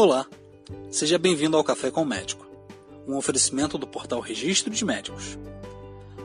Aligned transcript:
Olá, 0.00 0.26
seja 0.92 1.18
bem-vindo 1.18 1.56
ao 1.56 1.64
Café 1.64 1.90
com 1.90 2.02
o 2.02 2.06
Médico, 2.06 2.46
um 3.04 3.16
oferecimento 3.16 3.76
do 3.76 3.84
portal 3.84 4.20
Registro 4.20 4.72
de 4.72 4.84
Médicos. 4.84 5.36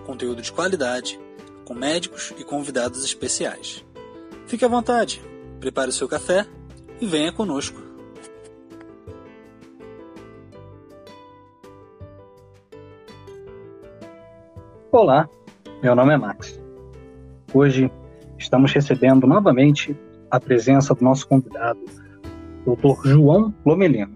Conteúdo 0.06 0.44
de 0.44 0.52
qualidade, 0.52 1.20
com 1.66 1.74
médicos 1.74 2.36
e 2.38 2.44
convidados 2.44 3.04
especiais. 3.04 3.84
Fique 4.46 4.64
à 4.64 4.68
vontade, 4.68 5.24
prepare 5.60 5.90
o 5.90 5.92
seu 5.92 6.08
café 6.08 6.46
e 7.02 7.08
venha 7.08 7.34
conosco. 7.34 7.82
Olá, 14.92 15.28
meu 15.82 15.96
nome 15.96 16.14
é 16.14 16.18
Max. 16.18 16.62
Hoje 17.52 17.92
estamos 18.38 18.72
recebendo 18.72 19.26
novamente 19.26 19.98
a 20.30 20.40
presença 20.40 20.94
do 20.94 21.04
nosso 21.04 21.28
convidado, 21.28 21.80
Dr. 22.66 23.08
João 23.08 23.54
Lomelino. 23.66 24.16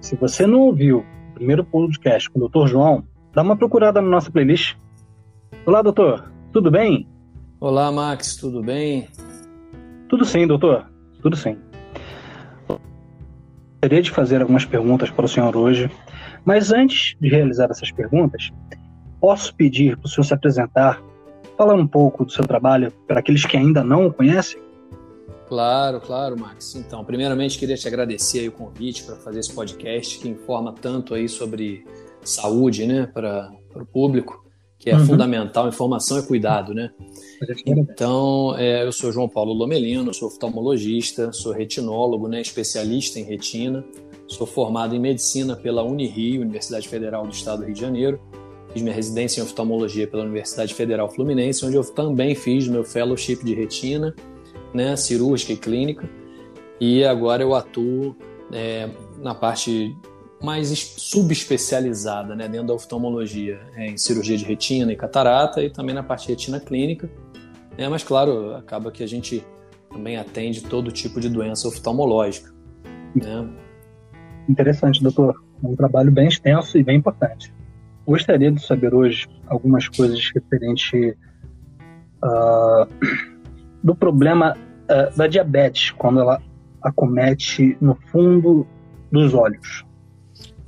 Se 0.00 0.16
você 0.16 0.46
não 0.46 0.60
ouviu 0.60 1.04
o 1.30 1.34
primeiro 1.34 1.64
podcast 1.64 2.28
com 2.30 2.40
o 2.40 2.48
Dr. 2.48 2.66
João, 2.68 3.04
dá 3.32 3.42
uma 3.42 3.56
procurada 3.56 4.00
na 4.00 4.08
nossa 4.08 4.30
playlist. 4.30 4.76
Olá, 5.64 5.82
doutor. 5.82 6.30
Tudo 6.52 6.70
bem? 6.70 7.08
Olá, 7.60 7.90
Max. 7.92 8.36
Tudo 8.36 8.62
bem? 8.62 9.08
Tudo 10.08 10.24
sim, 10.24 10.46
doutor. 10.46 10.90
Tudo 11.22 11.36
sim. 11.36 11.56
Gostaria 13.80 14.02
de 14.02 14.10
fazer 14.10 14.40
algumas 14.40 14.64
perguntas 14.64 15.10
para 15.10 15.24
o 15.24 15.28
senhor 15.28 15.56
hoje, 15.56 15.90
mas 16.44 16.72
antes 16.72 17.16
de 17.20 17.28
realizar 17.28 17.70
essas 17.70 17.92
perguntas, 17.92 18.50
posso 19.20 19.54
pedir 19.54 19.96
para 19.96 20.06
o 20.06 20.08
senhor 20.08 20.24
se 20.24 20.34
apresentar, 20.34 21.00
falar 21.56 21.74
um 21.74 21.86
pouco 21.86 22.24
do 22.24 22.32
seu 22.32 22.44
trabalho 22.44 22.92
para 23.06 23.20
aqueles 23.20 23.44
que 23.44 23.56
ainda 23.56 23.84
não 23.84 24.06
o 24.06 24.12
conhecem? 24.12 24.60
Claro, 25.48 26.00
claro, 26.00 26.38
Max. 26.38 26.74
Então, 26.74 27.04
primeiramente 27.04 27.58
queria 27.58 27.76
te 27.76 27.86
agradecer 27.86 28.48
o 28.48 28.52
convite 28.52 29.04
para 29.04 29.16
fazer 29.16 29.40
esse 29.40 29.52
podcast 29.52 30.18
que 30.18 30.28
informa 30.28 30.72
tanto 30.72 31.14
aí 31.14 31.28
sobre 31.28 31.84
saúde, 32.22 32.86
né, 32.86 33.06
para 33.06 33.52
o 33.74 33.86
público, 33.86 34.44
que 34.76 34.90
é 34.90 34.96
uhum. 34.96 35.06
fundamental. 35.06 35.68
Informação 35.68 36.18
e 36.18 36.22
cuidado, 36.22 36.74
né? 36.74 36.90
Então, 37.64 38.56
é, 38.58 38.84
eu 38.84 38.90
sou 38.90 39.12
João 39.12 39.28
Paulo 39.28 39.52
Lomelino, 39.52 40.12
sou 40.12 40.28
oftalmologista, 40.28 41.32
sou 41.32 41.52
retinólogo, 41.52 42.26
né, 42.26 42.40
especialista 42.40 43.20
em 43.20 43.22
retina. 43.22 43.84
Sou 44.28 44.44
formado 44.44 44.96
em 44.96 44.98
medicina 44.98 45.54
pela 45.54 45.84
Unirio, 45.84 46.42
Universidade 46.42 46.88
Federal 46.88 47.24
do 47.24 47.32
Estado 47.32 47.60
do 47.60 47.66
Rio 47.66 47.74
de 47.74 47.80
Janeiro. 47.80 48.20
Fiz 48.72 48.82
minha 48.82 48.94
residência 48.94 49.40
em 49.40 49.44
oftalmologia 49.44 50.08
pela 50.08 50.24
Universidade 50.24 50.74
Federal 50.74 51.08
Fluminense, 51.08 51.64
onde 51.64 51.76
eu 51.76 51.84
também 51.84 52.34
fiz 52.34 52.66
meu 52.66 52.82
fellowship 52.82 53.44
de 53.44 53.54
retina 53.54 54.12
né, 54.76 54.94
cirúrgica 54.94 55.52
e 55.52 55.56
clínica, 55.56 56.08
e 56.78 57.04
agora 57.04 57.42
eu 57.42 57.54
atuo 57.54 58.14
é, 58.52 58.88
na 59.18 59.34
parte 59.34 59.96
mais 60.42 60.68
subespecializada, 60.98 62.36
né, 62.36 62.46
dentro 62.46 62.68
da 62.68 62.74
oftalmologia, 62.74 63.58
é, 63.74 63.86
em 63.86 63.96
cirurgia 63.96 64.36
de 64.36 64.44
retina 64.44 64.92
e 64.92 64.96
catarata, 64.96 65.62
e 65.62 65.70
também 65.70 65.94
na 65.94 66.02
parte 66.02 66.28
retina 66.28 66.60
clínica. 66.60 67.10
É, 67.78 67.88
mas, 67.88 68.04
claro, 68.04 68.54
acaba 68.54 68.90
que 68.90 69.02
a 69.02 69.06
gente 69.06 69.44
também 69.90 70.16
atende 70.16 70.62
todo 70.62 70.92
tipo 70.92 71.20
de 71.20 71.28
doença 71.28 71.66
oftalmológica. 71.66 72.52
Né? 73.14 73.48
Interessante, 74.48 75.02
doutor. 75.02 75.42
Um 75.62 75.74
trabalho 75.74 76.12
bem 76.12 76.28
extenso 76.28 76.76
e 76.76 76.82
bem 76.82 76.98
importante. 76.98 77.52
Gostaria 78.06 78.52
de 78.52 78.64
saber 78.64 78.94
hoje 78.94 79.26
algumas 79.46 79.88
coisas 79.88 80.30
referente 80.34 81.16
uh, 82.22 82.86
do 83.82 83.94
problema 83.94 84.54
uh, 84.90 85.16
da 85.16 85.26
diabetes, 85.26 85.90
quando 85.90 86.20
ela 86.20 86.42
acomete 86.82 87.76
no 87.80 87.96
fundo 88.10 88.66
dos 89.10 89.34
olhos. 89.34 89.84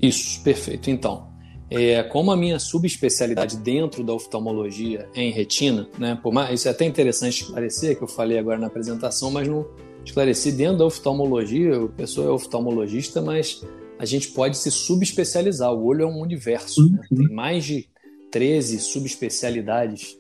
Isso, 0.00 0.42
perfeito. 0.42 0.90
Então, 0.90 1.28
é, 1.70 2.02
como 2.02 2.30
a 2.30 2.36
minha 2.36 2.58
subespecialidade 2.58 3.56
dentro 3.58 4.02
da 4.02 4.12
oftalmologia 4.12 5.08
é 5.14 5.22
em 5.22 5.30
retina, 5.30 5.88
né? 5.98 6.18
Por 6.22 6.32
mais, 6.32 6.58
isso 6.58 6.68
é 6.68 6.70
até 6.70 6.84
interessante 6.84 7.42
esclarecer, 7.42 7.96
que 7.96 8.02
eu 8.02 8.08
falei 8.08 8.38
agora 8.38 8.58
na 8.58 8.68
apresentação, 8.68 9.30
mas 9.30 9.46
não 9.46 9.66
esclareci 10.04 10.52
dentro 10.52 10.78
da 10.78 10.86
oftalmologia, 10.86 11.84
a 11.84 11.88
pessoa 11.88 12.28
é 12.28 12.30
oftalmologista, 12.30 13.20
mas 13.20 13.62
a 13.98 14.06
gente 14.06 14.28
pode 14.28 14.56
se 14.56 14.70
subespecializar. 14.70 15.72
O 15.72 15.84
olho 15.84 16.04
é 16.04 16.06
um 16.06 16.20
universo, 16.20 16.90
né? 16.90 17.00
tem 17.08 17.28
mais 17.34 17.64
de 17.64 17.88
13 18.30 18.78
subespecialidades 18.78 20.17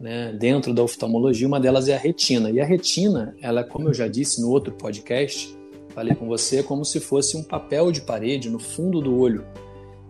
né, 0.00 0.32
dentro 0.32 0.74
da 0.74 0.82
oftalmologia, 0.82 1.46
uma 1.46 1.60
delas 1.60 1.88
é 1.88 1.94
a 1.94 1.98
retina. 1.98 2.50
E 2.50 2.60
a 2.60 2.64
retina, 2.64 3.34
ela, 3.40 3.64
como 3.64 3.88
eu 3.88 3.94
já 3.94 4.08
disse 4.08 4.40
no 4.40 4.50
outro 4.50 4.72
podcast, 4.72 5.56
falei 5.94 6.14
com 6.14 6.26
você, 6.26 6.58
é 6.58 6.62
como 6.62 6.84
se 6.84 7.00
fosse 7.00 7.36
um 7.36 7.42
papel 7.42 7.90
de 7.90 8.02
parede 8.02 8.50
no 8.50 8.58
fundo 8.58 9.00
do 9.00 9.18
olho. 9.18 9.44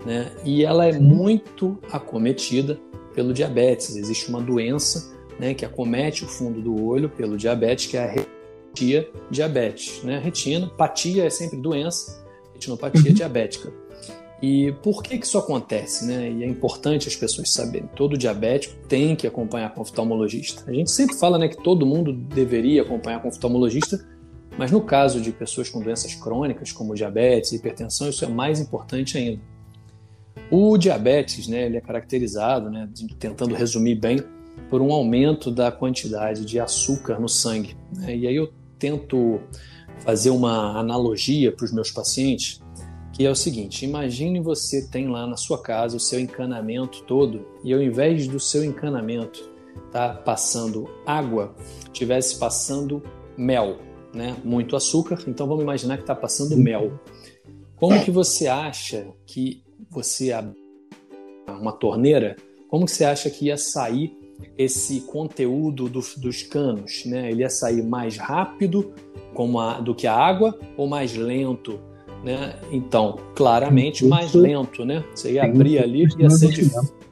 Né? 0.04 0.30
E 0.44 0.64
ela 0.64 0.86
é 0.86 0.98
muito 0.98 1.78
acometida 1.90 2.78
pelo 3.14 3.32
diabetes. 3.32 3.96
Existe 3.96 4.28
uma 4.28 4.40
doença 4.40 5.14
né, 5.38 5.54
que 5.54 5.64
acomete 5.64 6.24
o 6.24 6.28
fundo 6.28 6.60
do 6.60 6.84
olho 6.84 7.08
pelo 7.08 7.36
diabetes, 7.36 7.86
que 7.86 7.96
é 7.96 8.04
a 8.04 8.06
retina 8.06 8.36
diabetes. 9.30 10.02
Né? 10.02 10.18
Retina, 10.18 10.68
patia 10.68 11.24
é 11.24 11.30
sempre 11.30 11.56
doença, 11.56 12.22
retinopatia 12.52 13.10
uhum. 13.10 13.14
diabética. 13.14 13.72
E 14.42 14.72
por 14.82 15.02
que, 15.02 15.18
que 15.18 15.24
isso 15.24 15.38
acontece? 15.38 16.06
Né? 16.06 16.30
E 16.30 16.44
é 16.44 16.46
importante 16.46 17.08
as 17.08 17.16
pessoas 17.16 17.50
saberem. 17.50 17.88
Todo 17.94 18.18
diabético 18.18 18.74
tem 18.86 19.16
que 19.16 19.26
acompanhar 19.26 19.72
com 19.72 19.80
oftalmologista. 19.80 20.70
A 20.70 20.74
gente 20.74 20.90
sempre 20.90 21.16
fala 21.16 21.38
né, 21.38 21.48
que 21.48 21.62
todo 21.62 21.86
mundo 21.86 22.12
deveria 22.12 22.82
acompanhar 22.82 23.20
com 23.22 23.28
oftalmologista, 23.28 24.06
mas 24.58 24.70
no 24.70 24.82
caso 24.82 25.20
de 25.20 25.32
pessoas 25.32 25.70
com 25.70 25.80
doenças 25.80 26.14
crônicas, 26.14 26.70
como 26.70 26.94
diabetes 26.94 27.52
e 27.52 27.56
hipertensão, 27.56 28.08
isso 28.08 28.24
é 28.24 28.28
mais 28.28 28.60
importante 28.60 29.16
ainda. 29.16 29.40
O 30.50 30.76
diabetes 30.76 31.48
né, 31.48 31.64
ele 31.64 31.78
é 31.78 31.80
caracterizado, 31.80 32.70
né, 32.70 32.88
tentando 33.18 33.54
resumir 33.54 33.94
bem, 33.94 34.22
por 34.70 34.80
um 34.80 34.92
aumento 34.92 35.50
da 35.50 35.70
quantidade 35.72 36.44
de 36.44 36.58
açúcar 36.60 37.18
no 37.18 37.28
sangue. 37.28 37.76
Né? 37.94 38.16
E 38.16 38.26
aí 38.26 38.36
eu 38.36 38.52
tento 38.78 39.40
fazer 40.00 40.30
uma 40.30 40.78
analogia 40.78 41.50
para 41.52 41.64
os 41.64 41.72
meus 41.72 41.90
pacientes 41.90 42.60
que 43.16 43.24
é 43.24 43.30
o 43.30 43.34
seguinte: 43.34 43.84
imagine 43.84 44.40
você 44.40 44.86
tem 44.86 45.08
lá 45.08 45.26
na 45.26 45.36
sua 45.36 45.60
casa 45.60 45.96
o 45.96 46.00
seu 46.00 46.20
encanamento 46.20 47.02
todo 47.04 47.46
e 47.64 47.72
ao 47.72 47.80
invés 47.80 48.28
do 48.28 48.38
seu 48.38 48.62
encanamento 48.62 49.50
tá 49.90 50.10
passando 50.10 50.88
água, 51.06 51.54
tivesse 51.92 52.38
passando 52.38 53.02
mel, 53.36 53.78
né? 54.12 54.36
Muito 54.44 54.76
açúcar. 54.76 55.18
Então 55.26 55.46
vamos 55.46 55.62
imaginar 55.62 55.96
que 55.96 56.02
está 56.02 56.14
passando 56.14 56.56
mel. 56.56 57.00
Como 57.74 58.02
que 58.04 58.10
você 58.10 58.48
acha 58.48 59.08
que 59.26 59.62
você 59.90 60.32
uma 61.48 61.72
torneira? 61.72 62.36
Como 62.68 62.84
que 62.84 62.90
você 62.90 63.04
acha 63.04 63.30
que 63.30 63.46
ia 63.46 63.56
sair 63.56 64.14
esse 64.58 65.00
conteúdo 65.02 65.88
do, 65.88 66.00
dos 66.18 66.42
canos, 66.42 67.04
né? 67.06 67.30
Ele 67.30 67.40
ia 67.40 67.50
sair 67.50 67.82
mais 67.82 68.18
rápido 68.18 68.92
como 69.32 69.58
a, 69.58 69.80
do 69.80 69.94
que 69.94 70.06
a 70.06 70.14
água 70.14 70.58
ou 70.76 70.86
mais 70.86 71.14
lento? 71.14 71.80
Né? 72.26 72.56
Então, 72.72 73.20
claramente 73.36 74.04
mais 74.04 74.34
lento, 74.34 74.84
né? 74.84 75.04
Você 75.14 75.34
ia 75.34 75.44
abrir 75.44 75.78
ali, 75.78 76.08
ia 76.18 76.28
ser 76.28 76.68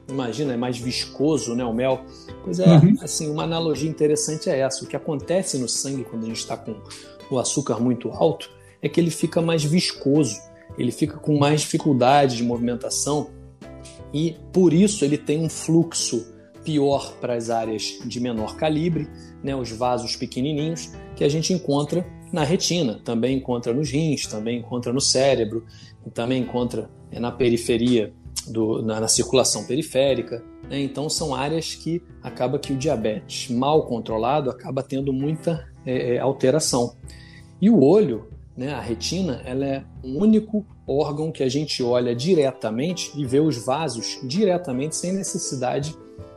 Imagina, 0.09 0.53
é 0.53 0.57
mais 0.57 0.77
viscoso, 0.77 1.55
né? 1.55 1.63
O 1.63 1.73
mel. 1.73 2.01
Pois 2.43 2.59
é, 2.59 2.67
uhum. 2.67 2.97
assim, 2.99 3.31
uma 3.31 3.43
analogia 3.43 3.89
interessante 3.89 4.49
é 4.49 4.59
essa. 4.59 4.83
O 4.83 4.87
que 4.87 4.95
acontece 4.95 5.57
no 5.57 5.69
sangue 5.69 6.03
quando 6.03 6.23
a 6.23 6.27
gente 6.27 6.39
está 6.39 6.57
com 6.57 6.75
o 7.31 7.39
açúcar 7.39 7.79
muito 7.79 8.09
alto 8.09 8.51
é 8.81 8.89
que 8.89 8.99
ele 8.99 9.09
fica 9.09 9.41
mais 9.41 9.63
viscoso, 9.63 10.35
ele 10.77 10.91
fica 10.91 11.15
com 11.15 11.37
mais 11.37 11.61
dificuldade 11.61 12.35
de 12.35 12.43
movimentação 12.43 13.29
e 14.13 14.35
por 14.51 14.73
isso 14.73 15.05
ele 15.05 15.17
tem 15.17 15.39
um 15.39 15.49
fluxo 15.49 16.27
pior 16.65 17.13
para 17.21 17.35
as 17.35 17.49
áreas 17.49 17.99
de 18.05 18.19
menor 18.19 18.57
calibre, 18.57 19.07
né, 19.41 19.55
os 19.55 19.71
vasos 19.71 20.17
pequenininhos 20.17 20.91
que 21.15 21.23
a 21.23 21.29
gente 21.29 21.53
encontra 21.53 22.05
na 22.35 22.43
retina, 22.43 22.99
também 23.01 23.37
encontra 23.37 23.73
nos 23.73 23.89
rins, 23.89 24.27
também 24.27 24.59
encontra 24.59 24.91
no 24.91 24.99
cérebro, 24.99 25.65
também 26.13 26.41
encontra 26.41 26.89
é, 27.09 27.17
na 27.17 27.31
periferia, 27.31 28.13
do, 28.45 28.81
na, 28.81 28.99
na 28.99 29.07
circulação 29.07 29.63
periférica. 29.63 30.43
Né? 30.69 30.81
Então 30.81 31.09
são 31.09 31.33
áreas 31.33 31.73
que 31.73 32.03
acaba 32.21 32.59
que 32.59 32.73
o 32.73 32.75
diabetes 32.75 33.49
mal 33.49 33.85
controlado 33.87 34.49
acaba 34.49 34.83
tendo 34.83 35.13
muita 35.13 35.65
é, 35.85 36.15
é, 36.15 36.19
alteração. 36.19 36.97
E 37.61 37.69
o 37.69 37.81
olho, 37.81 38.27
né, 38.55 38.73
a 38.73 38.81
retina, 38.81 39.41
ela 39.45 39.65
é 39.65 39.83
o 40.03 40.19
único 40.21 40.65
órgão 40.85 41.31
que 41.31 41.41
a 41.41 41.49
gente 41.49 41.81
olha 41.81 42.13
diretamente 42.13 43.11
e 43.15 43.25
vê 43.25 43.39
os 43.39 43.65
vasos 43.65 44.19
diretamente 44.23 44.97
sem 44.97 45.13
necessidade 45.13 45.95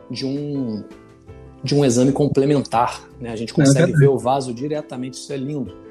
de 0.09 0.25
um 0.25 0.85
de 1.63 1.75
um 1.75 1.85
exame 1.85 2.13
complementar. 2.13 3.03
Né? 3.21 3.31
A 3.31 3.37
gente 3.37 3.53
consegue 3.53 3.93
é 3.93 3.97
ver 3.97 4.07
o 4.07 4.17
vaso 4.17 4.55
diretamente, 4.55 5.15
isso 5.15 5.33
é 5.33 5.37
lindo. 5.37 5.88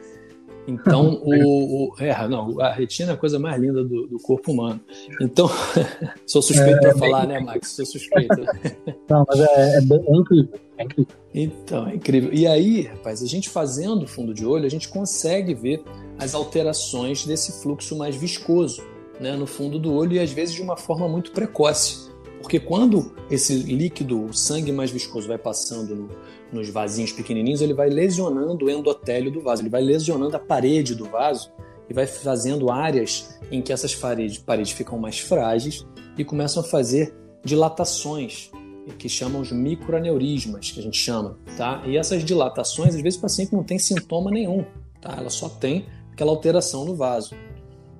Então, 0.67 1.21
o, 1.23 1.89
o, 1.89 1.95
é, 1.99 2.27
não, 2.27 2.59
a 2.59 2.71
retina 2.71 3.11
é 3.11 3.13
a 3.13 3.17
coisa 3.17 3.39
mais 3.39 3.59
linda 3.59 3.83
do, 3.83 4.07
do 4.07 4.19
corpo 4.19 4.51
humano. 4.51 4.79
Então, 5.21 5.49
sou 6.27 6.41
suspeito 6.41 6.77
é, 6.77 6.79
para 6.79 6.97
falar, 6.97 7.25
bem... 7.25 7.37
né, 7.37 7.39
Max? 7.39 7.69
Sou 7.69 7.85
suspeito. 7.85 8.35
Não, 9.09 9.25
mas 9.27 9.39
é, 9.39 9.77
é, 9.77 9.81
bem, 9.81 10.03
é, 10.05 10.15
incrível, 10.15 10.59
é 10.77 10.83
incrível. 10.83 11.15
Então, 11.33 11.87
é 11.87 11.95
incrível. 11.95 12.33
E 12.33 12.45
aí, 12.45 12.81
rapaz, 12.81 13.23
a 13.23 13.27
gente 13.27 13.49
fazendo 13.49 14.05
fundo 14.05 14.33
de 14.33 14.45
olho, 14.45 14.65
a 14.65 14.69
gente 14.69 14.89
consegue 14.89 15.53
ver 15.53 15.81
as 16.19 16.35
alterações 16.35 17.25
desse 17.25 17.61
fluxo 17.61 17.95
mais 17.95 18.15
viscoso 18.15 18.83
né, 19.19 19.35
no 19.35 19.47
fundo 19.47 19.79
do 19.79 19.93
olho 19.93 20.13
e 20.13 20.19
às 20.19 20.31
vezes 20.31 20.55
de 20.55 20.61
uma 20.61 20.77
forma 20.77 21.07
muito 21.07 21.31
precoce. 21.31 22.09
Porque 22.41 22.59
quando 22.59 23.13
esse 23.29 23.55
líquido, 23.55 24.25
o 24.25 24.33
sangue 24.33 24.71
mais 24.71 24.91
viscoso, 24.91 25.27
vai 25.27 25.37
passando 25.37 25.95
no, 25.95 26.09
nos 26.51 26.69
vasinhos 26.69 27.11
pequenininhos, 27.11 27.61
ele 27.61 27.73
vai 27.73 27.89
lesionando 27.89 28.65
o 28.65 28.69
endotélio 28.69 29.31
do 29.31 29.41
vaso, 29.41 29.61
ele 29.61 29.69
vai 29.69 29.81
lesionando 29.81 30.35
a 30.35 30.39
parede 30.39 30.95
do 30.95 31.05
vaso 31.05 31.51
e 31.89 31.93
vai 31.93 32.05
fazendo 32.05 32.69
áreas 32.69 33.39
em 33.51 33.61
que 33.61 33.71
essas 33.73 33.95
paredes, 33.95 34.37
paredes 34.37 34.71
ficam 34.71 34.97
mais 34.97 35.19
frágeis 35.19 35.85
e 36.17 36.23
começam 36.23 36.61
a 36.61 36.65
fazer 36.65 37.15
dilatações, 37.43 38.51
que 38.97 39.09
chamam 39.09 39.41
os 39.41 39.51
microaneurismas, 39.51 40.71
que 40.71 40.79
a 40.79 40.83
gente 40.83 40.97
chama, 40.97 41.37
tá? 41.57 41.83
E 41.85 41.97
essas 41.97 42.23
dilatações, 42.23 42.95
às 42.95 43.01
vezes 43.01 43.19
o 43.19 43.21
paciente 43.21 43.53
não 43.53 43.63
tem 43.63 43.77
sintoma 43.77 44.31
nenhum, 44.31 44.65
tá? 45.01 45.15
Ela 45.17 45.29
só 45.29 45.49
tem 45.49 45.85
aquela 46.11 46.31
alteração 46.31 46.85
no 46.85 46.95
vaso. 46.95 47.35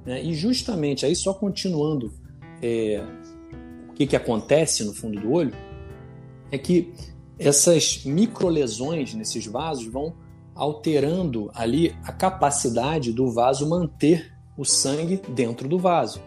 Né? 0.05 0.23
E 0.23 0.33
justamente 0.33 1.05
aí, 1.05 1.15
só 1.15 1.33
continuando 1.33 2.13
é, 2.61 3.03
que, 3.97 4.05
que 4.05 4.15
acontece 4.15 4.83
no 4.83 4.94
fundo 4.94 5.19
do 5.19 5.31
olho, 5.31 5.55
é 6.51 6.57
que 6.57 6.94
essas 7.39 8.03
microlesões 8.05 9.15
nesses 9.15 9.47
vasos 9.47 9.88
vão 9.88 10.15
alterando 10.53 11.49
ali 11.53 11.95
a 12.03 12.11
capacidade 12.11 13.11
do 13.11 13.31
vaso 13.31 13.67
manter 13.67 14.31
o 14.55 14.63
sangue 14.63 15.19
dentro 15.29 15.67
do 15.67 15.79
vaso. 15.79 16.21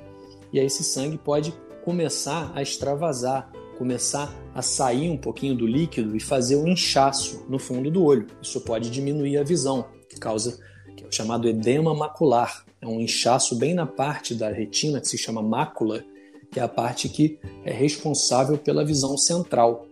E 0.53 0.59
aí 0.59 0.67
esse 0.67 0.83
sangue 0.83 1.17
pode 1.17 1.55
começar 1.85 2.51
a 2.55 2.61
extravasar, 2.61 3.51
começar 3.79 4.35
a 4.53 4.63
sair 4.63 5.09
um 5.09 5.17
pouquinho 5.17 5.57
do 5.57 5.67
líquido 5.67 6.17
e 6.17 6.21
fazer 6.21 6.57
um 6.57 6.67
inchaço 6.67 7.47
no 7.49 7.59
fundo 7.59 7.89
do 7.89 8.05
olho. 8.05 8.27
Isso 8.43 8.61
pode 8.61 8.91
diminuir 8.91 9.39
a 9.39 9.45
visão, 9.45 9.87
que 10.09 10.19
causa 10.19 10.59
que 10.97 11.05
é 11.05 11.07
o 11.07 11.13
chamado 11.13 11.49
edema 11.49 11.95
macular. 11.95 12.65
É 12.81 12.87
um 12.87 13.01
inchaço 13.01 13.57
bem 13.57 13.75
na 13.75 13.87
parte 13.87 14.35
da 14.35 14.51
retina 14.51 15.01
que 15.01 15.09
se 15.09 15.17
chama 15.17 15.41
mácula, 15.41 16.05
que 16.51 16.61
é 16.61 16.63
a 16.63 16.69
parte 16.69 17.09
que 17.09 17.39
é 17.65 17.73
responsável 17.73 18.59
pela 18.59 18.85
visão 18.85 19.17
central. 19.17 19.87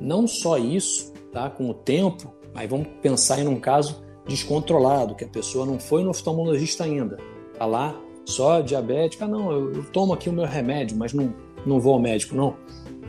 Não 0.00 0.26
só 0.26 0.56
isso, 0.56 1.12
tá? 1.32 1.50
Com 1.50 1.70
o 1.70 1.74
tempo, 1.74 2.32
Aí 2.54 2.66
vamos 2.66 2.88
pensar 3.00 3.38
em 3.38 3.48
um 3.48 3.58
caso 3.58 4.02
descontrolado, 4.26 5.14
que 5.14 5.24
a 5.24 5.28
pessoa 5.28 5.64
não 5.64 5.78
foi 5.78 6.02
no 6.02 6.10
oftalmologista 6.10 6.84
ainda, 6.84 7.18
tá 7.56 7.66
lá 7.66 7.98
só 8.24 8.60
diabética, 8.60 9.26
não, 9.26 9.50
eu, 9.50 9.72
eu, 9.72 9.84
tomo 9.90 10.12
aqui 10.12 10.28
o 10.28 10.32
meu 10.32 10.44
remédio, 10.44 10.96
mas 10.96 11.12
não, 11.12 11.34
não 11.66 11.80
vou 11.80 11.94
ao 11.94 12.00
médico, 12.00 12.34
não, 12.34 12.56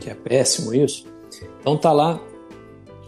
que 0.00 0.10
é 0.10 0.14
péssimo 0.14 0.74
isso. 0.74 1.06
Então 1.60 1.76
tá 1.76 1.92
lá 1.92 2.20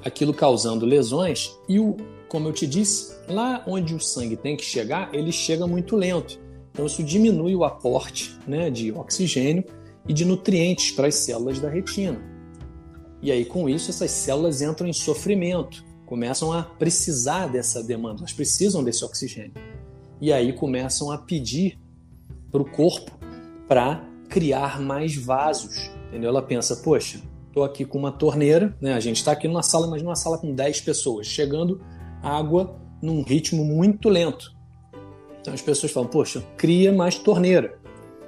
aquilo 0.05 0.33
causando 0.33 0.87
lesões 0.87 1.59
e 1.69 1.81
o, 1.81 1.97
como 2.29 2.49
eu 2.49 2.53
te 2.53 2.67
disse, 2.67 3.17
lá 3.29 3.65
onde 3.67 3.95
o 3.95 4.01
sangue 4.01 4.37
tem 4.37 4.57
que 4.57 4.65
chegar, 4.65 5.13
ele 5.13 5.33
chega 5.33 5.67
muito 5.67 5.97
lento. 5.97 6.39
Então 6.75 6.85
isso 6.85 7.03
diminui 7.03 7.55
o 7.55 7.65
aporte 7.65 8.39
né, 8.47 8.69
de 8.69 8.93
oxigênio 8.93 9.65
e 10.07 10.13
de 10.13 10.27
nutrientes 10.27 10.91
para 10.91 11.07
as 11.07 11.15
células 11.15 11.59
da 11.59 11.71
retina. 11.71 12.21
E 13.23 13.33
aí 13.33 13.47
com 13.47 13.69
isso 13.69 13.91
essas 13.91 14.11
células 14.11 14.61
entram 14.61 14.87
em 14.87 14.93
sofrimento 14.93 15.83
começam 16.05 16.53
a 16.53 16.63
precisar 16.63 17.47
dessa 17.47 17.83
demanda, 17.83 18.21
elas 18.21 18.33
precisam 18.33 18.85
desse 18.85 19.05
oxigênio. 19.05 19.53
E 20.21 20.33
aí 20.33 20.53
começam 20.53 21.11
a 21.11 21.19
pedir 21.19 21.79
para 22.51 22.63
o 22.63 22.71
corpo 22.71 23.11
para 23.67 24.05
criar 24.29 24.81
mais 24.81 25.17
vasos. 25.17 25.91
Entendeu? 26.09 26.31
Ela 26.31 26.43
pensa, 26.43 26.77
poxa, 26.77 27.21
estou 27.49 27.65
aqui 27.65 27.85
com 27.85 27.99
uma 27.99 28.13
torneira, 28.13 28.77
né? 28.81 28.95
a 28.95 29.01
gente 29.01 29.17
está 29.17 29.33
aqui 29.33 29.49
numa 29.49 29.63
sala, 29.63 29.87
imagina 29.87 30.11
uma 30.11 30.17
sala 30.17 30.39
com 30.39 30.55
10 30.55 30.83
pessoas, 30.83 31.27
chegando 31.27 31.81
água 32.23 32.79
num 33.03 33.23
ritmo 33.23 33.65
muito 33.65 34.09
lento. 34.09 34.54
Então 35.45 35.53
as 35.53 35.61
pessoas 35.61 35.93
falam, 35.93 36.09
poxa, 36.09 36.43
cria 36.57 36.91
mais 36.91 37.19
torneira. 37.19 37.79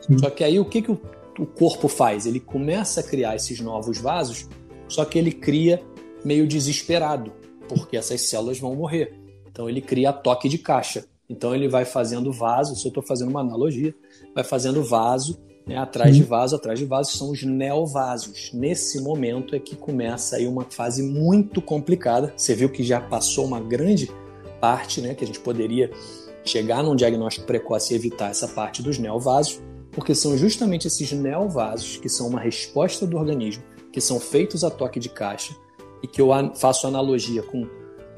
Sim. 0.02 0.18
Só 0.18 0.28
que 0.28 0.44
aí 0.44 0.60
o 0.60 0.66
que, 0.66 0.82
que 0.82 0.90
o, 0.90 1.00
o 1.38 1.46
corpo 1.46 1.88
faz? 1.88 2.26
Ele 2.26 2.38
começa 2.38 3.00
a 3.00 3.02
criar 3.02 3.34
esses 3.34 3.58
novos 3.58 3.96
vasos, 3.96 4.46
só 4.86 5.02
que 5.02 5.18
ele 5.18 5.32
cria 5.32 5.82
meio 6.22 6.46
desesperado 6.46 7.32
porque 7.68 7.96
essas 7.96 8.20
células 8.20 8.58
vão 8.58 8.74
morrer. 8.74 9.14
Então 9.50 9.66
ele 9.66 9.80
cria 9.80 10.12
toque 10.12 10.46
de 10.46 10.58
caixa. 10.58 11.06
Então 11.26 11.54
ele 11.54 11.68
vai 11.68 11.86
fazendo 11.86 12.30
vaso, 12.30 12.76
se 12.76 12.86
eu 12.86 12.90
estou 12.90 13.02
fazendo 13.02 13.30
uma 13.30 13.40
analogia, 13.40 13.94
vai 14.34 14.44
fazendo 14.44 14.84
vaso, 14.84 15.38
né, 15.66 15.78
atrás 15.78 16.14
de 16.14 16.22
vaso, 16.22 16.54
atrás 16.54 16.78
de 16.78 16.84
vaso, 16.84 17.16
são 17.16 17.30
os 17.30 17.42
neovasos. 17.42 18.52
Nesse 18.52 19.00
momento 19.00 19.56
é 19.56 19.58
que 19.58 19.74
começa 19.74 20.36
aí 20.36 20.46
uma 20.46 20.64
fase 20.64 21.02
muito 21.02 21.62
complicada. 21.62 22.34
Você 22.36 22.54
viu 22.54 22.68
que 22.68 22.84
já 22.84 23.00
passou 23.00 23.46
uma 23.46 23.58
grande 23.58 24.10
parte, 24.60 25.00
né, 25.00 25.14
que 25.14 25.24
a 25.24 25.26
gente 25.26 25.40
poderia 25.40 25.90
chegar 26.48 26.82
num 26.82 26.96
diagnóstico 26.96 27.46
precoce 27.46 27.93
e 27.93 27.96
evitar 27.96 28.31
essa 28.31 28.48
parte 28.48 28.82
dos 28.82 28.98
neovasos, 28.98 29.60
porque 29.90 30.14
são 30.14 30.37
justamente 30.37 30.87
esses 30.87 31.12
neovasos 31.12 31.96
que 31.96 32.08
são 32.08 32.28
uma 32.28 32.40
resposta 32.40 33.06
do 33.06 33.16
organismo, 33.16 33.62
que 33.93 34.00
são 34.00 34.20
feitos 34.20 34.62
a 34.62 34.70
toque 34.70 35.00
de 35.00 35.08
caixa, 35.08 35.54
e 36.02 36.06
que 36.06 36.20
eu 36.20 36.28
faço 36.54 36.87
analogia 36.87 37.43
com 37.43 37.66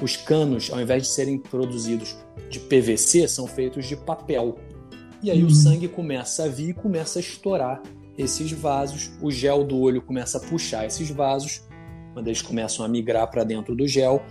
os 0.02 0.16
canos, 0.16 0.70
ao 0.72 0.80
invés 0.80 1.04
de 1.04 1.08
serem 1.08 1.38
produzidos 1.38 2.16
de 2.50 2.60
PVC, 2.60 3.28
são 3.28 3.46
feitos 3.46 3.86
de 3.86 3.96
papel. 3.96 4.56
E 5.22 5.30
aí 5.30 5.42
o 5.42 5.50
sangue 5.50 5.88
começa 5.88 6.44
a 6.44 6.48
vir 6.48 6.70
e 6.70 6.74
começa 6.74 7.18
a 7.18 7.20
estourar 7.20 7.82
esses 8.16 8.50
vasos, 8.50 9.12
o 9.22 9.30
gel 9.30 9.64
do 9.64 9.78
olho 9.78 10.02
começa 10.02 10.38
a 10.38 10.40
puxar 10.40 10.84
esses 10.86 11.08
vasos, 11.10 11.62
quando 12.12 12.26
eles 12.26 12.42
começam 12.42 12.84
a 12.84 12.88
migrar 12.88 13.30
para 13.30 13.44
dentro 13.44 13.76
do 13.76 13.86
gel, 13.86 14.22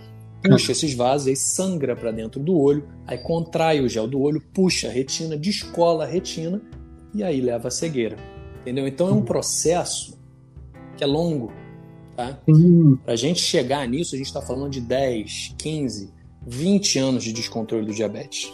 puxa 0.42 0.72
esses 0.72 0.94
vasos, 0.94 1.28
aí 1.28 1.36
sangra 1.36 1.96
para 1.96 2.10
dentro 2.10 2.40
do 2.40 2.56
olho, 2.56 2.88
aí 3.06 3.18
contrai 3.18 3.80
o 3.80 3.88
gel 3.88 4.06
do 4.06 4.20
olho, 4.20 4.40
puxa 4.52 4.88
a 4.88 4.90
retina, 4.90 5.36
descola 5.36 6.04
a 6.04 6.06
retina 6.06 6.60
e 7.14 7.22
aí 7.22 7.40
leva 7.40 7.68
a 7.68 7.70
cegueira. 7.70 8.16
Entendeu? 8.60 8.86
Então 8.86 9.08
é 9.08 9.12
um 9.12 9.22
processo 9.22 10.18
que 10.96 11.04
é 11.04 11.06
longo, 11.06 11.52
Tá? 12.18 12.36
Para 13.04 13.12
a 13.12 13.16
gente 13.16 13.40
chegar 13.40 13.86
nisso, 13.86 14.16
a 14.16 14.18
gente 14.18 14.26
está 14.26 14.42
falando 14.42 14.70
de 14.72 14.80
10, 14.80 15.54
15, 15.56 16.12
20 16.44 16.98
anos 16.98 17.22
de 17.22 17.32
descontrole 17.32 17.86
do 17.86 17.94
diabetes. 17.94 18.52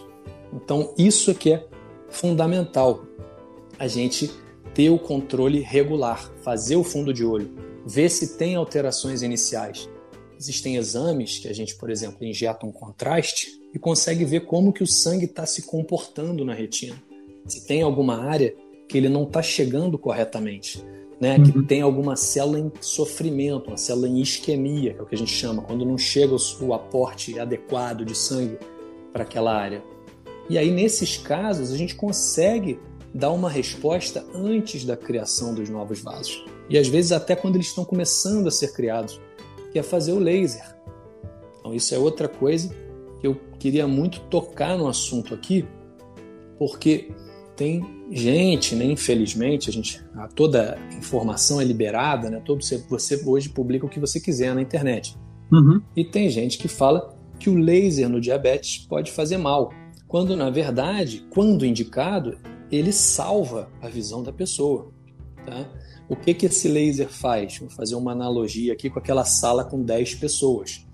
Então, 0.53 0.93
isso 0.99 1.31
aqui 1.31 1.55
é 1.55 1.67
fundamental. 2.11 3.07
A 3.79 3.89
gente 3.89 4.31
ter 4.75 4.91
o 4.91 4.99
controle 4.99 5.61
regular, 5.61 6.31
fazer 6.43 6.77
o 6.77 6.85
fundo 6.85 7.11
de 7.11 7.25
olho, 7.25 7.51
ver 7.87 8.11
se 8.11 8.37
tem 8.37 8.55
alterações 8.55 9.23
iniciais. 9.23 9.89
Existem 10.45 10.77
exames 10.77 11.39
que 11.39 11.49
a 11.49 11.55
gente, 11.55 11.75
por 11.75 11.89
exemplo, 11.89 12.23
injeta 12.23 12.67
um 12.67 12.71
contraste 12.71 13.49
e 13.73 13.79
consegue 13.79 14.27
ver 14.27 14.41
como 14.41 14.75
que 14.75 14.83
o 14.83 14.87
sangue 14.87 15.25
está 15.25 15.47
se 15.47 15.63
comportando 15.63 16.45
na 16.45 16.53
retina. 16.53 17.03
Se 17.47 17.67
tem 17.67 17.81
alguma 17.81 18.23
área 18.23 18.55
que 18.87 18.99
ele 18.99 19.09
não 19.09 19.23
está 19.25 19.43
chegando 19.43 19.99
corretamente 19.99 20.85
né, 21.25 21.39
uhum. 21.39 21.45
que 21.45 21.63
tem 21.63 21.81
alguma 21.81 22.17
célula 22.17 22.59
em 22.59 22.71
sofrimento, 22.83 23.69
uma 23.69 23.79
célula 23.79 24.07
em 24.07 24.21
isquemia, 24.21 24.93
que 24.93 25.01
é 25.01 25.03
o 25.03 25.07
que 25.07 25.15
a 25.15 25.19
gente 25.19 25.31
chama, 25.31 25.63
quando 25.63 25.83
não 25.85 25.97
chega 25.97 26.35
o, 26.35 26.65
o 26.67 26.75
aporte 26.75 27.39
adequado 27.39 28.05
de 28.05 28.15
sangue 28.15 28.59
para 29.11 29.23
aquela 29.23 29.55
área. 29.55 29.83
E 30.51 30.59
aí, 30.59 30.71
nesses 30.71 31.17
casos, 31.17 31.73
a 31.73 31.79
gente 31.79 31.95
consegue 31.95 32.79
dar 33.15 33.31
uma 33.31 33.49
resposta 33.49 34.23
antes 34.35 34.85
da 34.85 34.99
criação 34.99 35.55
dos 35.55 35.71
novos 35.71 36.01
vasos. 36.01 36.45
E 36.69 36.77
às 36.77 36.89
vezes 36.89 37.13
até 37.13 37.37
quando 37.37 37.57
eles 37.57 37.69
estão 37.69 37.85
começando 37.85 38.49
a 38.49 38.51
ser 38.51 38.73
criados, 38.73 39.21
que 39.75 39.79
é 39.81 39.83
fazer 39.83 40.13
o 40.13 40.21
laser. 40.21 40.65
Então, 41.59 41.75
isso 41.75 41.93
é 41.93 41.99
outra 41.99 42.29
coisa 42.29 42.73
que 43.21 43.27
eu 43.27 43.35
queria 43.59 43.89
muito 43.89 44.21
tocar 44.31 44.79
no 44.79 44.87
assunto 44.87 45.35
aqui, 45.35 45.67
porque 46.57 47.11
tem 47.57 47.85
gente, 48.09 48.77
né, 48.77 48.85
infelizmente, 48.85 49.69
a 49.69 49.73
gente, 49.73 50.01
toda 50.37 50.79
informação 50.97 51.61
é 51.61 51.65
liberada, 51.65 52.31
né, 52.31 52.41
todo, 52.45 52.63
você 52.63 53.21
hoje 53.27 53.49
publica 53.49 53.85
o 53.85 53.89
que 53.89 53.99
você 53.99 54.21
quiser 54.21 54.55
na 54.55 54.63
internet. 54.63 55.17
Uhum. 55.53 55.83
E 55.97 56.05
tem 56.05 56.31
gente 56.31 56.57
que 56.57 56.69
fala 56.69 57.13
que 57.41 57.51
o 57.51 57.57
laser 57.57 58.09
no 58.09 58.21
diabetes 58.21 58.87
pode 58.87 59.11
fazer 59.11 59.39
mal, 59.39 59.73
quando 60.07 60.37
na 60.37 60.51
verdade, 60.51 61.27
quando 61.31 61.67
indicado, 61.67 62.39
ele 62.71 62.93
salva 62.93 63.69
a 63.83 63.89
visão 63.89 64.23
da 64.23 64.33
pessoa. 64.33 64.93
Tá? 65.45 65.69
O 66.09 66.17
que, 66.17 66.35
que 66.35 66.47
esse 66.47 66.69
laser 66.69 67.09
faz? 67.09 67.59
Vou 67.59 67.71
fazer 67.71 67.95
uma 67.95 68.13
analogia 68.13 68.73
aqui 68.73 68.91
com 68.91 68.99
aquela 68.99 69.25
sala 69.25 69.65
com 69.65 69.83
10 69.83 70.17
pessoas. 70.17 70.87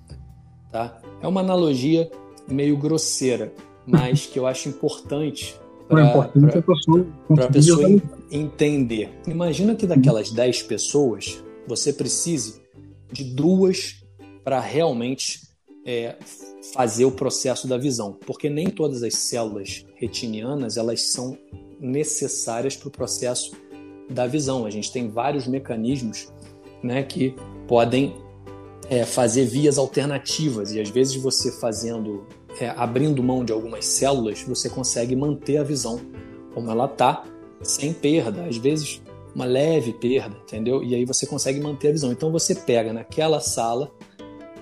Tá? 0.71 1.01
É 1.21 1.27
uma 1.27 1.41
analogia 1.41 2.11
meio 2.49 2.77
grosseira, 2.77 3.53
mas 3.87 4.27
que 4.27 4.39
eu 4.39 4.47
acho 4.47 4.69
importante 4.69 5.59
para 5.89 6.05
a 6.05 6.63
pessoa, 6.63 7.07
pessoa 7.53 7.89
entender. 8.31 9.11
Imagina 9.27 9.75
que 9.75 9.87
daquelas 9.87 10.31
10 10.31 10.63
pessoas 10.63 11.43
você 11.67 11.93
precise 11.93 12.63
de 13.13 13.25
duas 13.25 14.05
para 14.45 14.61
realmente 14.61 15.41
é, 15.85 16.17
fazer 16.73 17.05
o 17.05 17.11
processo 17.11 17.67
da 17.67 17.77
visão, 17.77 18.17
porque 18.25 18.49
nem 18.49 18.69
todas 18.71 19.03
as 19.03 19.15
células 19.15 19.85
retinianas 19.97 20.77
elas 20.77 21.03
são 21.03 21.37
necessárias 21.81 22.77
para 22.77 22.89
o 22.89 22.91
processo 22.91 23.53
da 24.11 24.27
visão. 24.27 24.67
A 24.67 24.71
gente 24.71 24.93
tem 24.93 25.09
vários 25.09 25.47
mecanismos 25.47 26.33
né, 26.83 27.03
que 27.03 27.35
podem 27.67 28.15
é, 28.89 29.05
fazer 29.05 29.45
vias 29.45 29.79
alternativas 29.79 30.73
e 30.73 30.81
às 30.81 30.91
vezes 30.91 31.15
você 31.15 31.53
fazendo 31.53 32.27
é, 32.61 32.69
abrindo 32.71 33.23
mão 33.23 33.45
de 33.45 33.53
algumas 33.53 33.87
células, 33.87 34.43
você 34.43 34.69
consegue 34.69 35.15
manter 35.15 35.59
a 35.59 35.63
visão 35.63 36.01
como 36.53 36.71
ela 36.71 36.89
tá, 36.89 37.25
sem 37.63 37.93
perda. 37.93 38.45
Às 38.45 38.57
vezes, 38.57 39.01
uma 39.35 39.45
leve 39.45 39.93
perda, 39.93 40.37
entendeu? 40.43 40.83
E 40.83 40.95
aí 40.95 41.05
você 41.05 41.27
consegue 41.27 41.61
manter 41.61 41.89
a 41.89 41.93
visão. 41.93 42.11
Então 42.11 42.33
você 42.33 42.55
pega 42.55 42.93
naquela 42.93 43.41
sala, 43.41 43.93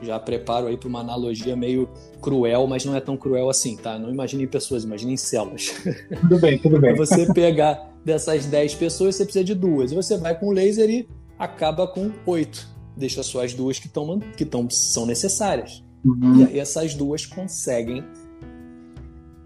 já 0.02 0.18
preparo 0.18 0.66
aí 0.66 0.76
para 0.76 0.88
uma 0.88 1.00
analogia 1.00 1.56
meio 1.56 1.88
cruel, 2.20 2.66
mas 2.66 2.84
não 2.84 2.94
é 2.94 3.00
tão 3.00 3.16
cruel 3.16 3.48
assim, 3.48 3.76
tá? 3.76 3.98
Não 3.98 4.10
imagine 4.10 4.46
pessoas, 4.46 4.84
imagine 4.84 5.16
células. 5.16 5.74
Tudo 6.20 6.40
bem, 6.40 6.58
tudo 6.58 6.80
bem. 6.80 6.94
você 6.94 7.32
pegar 7.32 7.92
dessas 8.04 8.46
10 8.46 8.74
pessoas, 8.74 9.16
você 9.16 9.24
precisa 9.24 9.44
de 9.44 9.54
duas. 9.54 9.92
Você 9.92 10.16
vai 10.16 10.38
com 10.38 10.48
o 10.48 10.52
laser 10.52 10.88
e 10.88 11.08
acaba 11.38 11.86
com 11.86 12.10
oito. 12.26 12.68
Deixa 12.96 13.22
só 13.22 13.44
as 13.44 13.54
duas 13.54 13.78
que, 13.78 13.88
tão, 13.88 14.18
que 14.36 14.44
tão, 14.44 14.68
são 14.70 15.06
necessárias. 15.06 15.84
Uhum. 16.04 16.40
E 16.40 16.44
aí 16.44 16.58
essas 16.58 16.94
duas 16.94 17.26
conseguem 17.26 18.04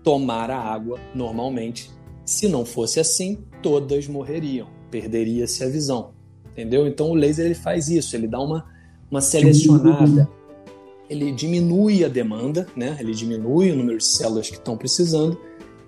tomar 0.02 0.50
a 0.50 0.58
água 0.58 0.98
normalmente. 1.14 1.90
Se 2.24 2.48
não 2.48 2.64
fosse 2.64 3.00
assim, 3.00 3.38
todas 3.62 4.06
morreriam 4.06 4.68
perderia-se 4.92 5.64
a 5.64 5.68
visão. 5.68 6.10
Entendeu? 6.52 6.86
Então 6.86 7.10
o 7.10 7.14
laser 7.14 7.46
ele 7.46 7.54
faz 7.54 7.88
isso, 7.88 8.14
ele 8.14 8.28
dá 8.28 8.38
uma, 8.38 8.66
uma 9.10 9.22
selecionada, 9.22 10.28
ele 11.12 11.30
diminui 11.30 12.04
a 12.04 12.08
demanda, 12.08 12.66
né? 12.74 12.96
ele 12.98 13.12
diminui 13.12 13.70
o 13.70 13.76
número 13.76 13.98
de 13.98 14.04
células 14.04 14.48
que 14.48 14.56
estão 14.56 14.78
precisando 14.78 15.38